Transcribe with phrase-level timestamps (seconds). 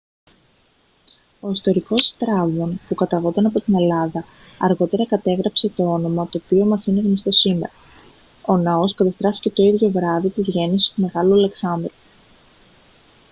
[1.39, 4.25] ο ιστορικός στράβων που καταγόταν από την ελλάδα
[4.59, 7.71] αργότερα κατέγραψε το όνομα το οποίο μας είναι γνωστό σήμερα
[8.45, 11.93] ο ναός καταστράφηκε το ίδιο βράδυ της γέννησης του μεγάλου αλεξάνδρου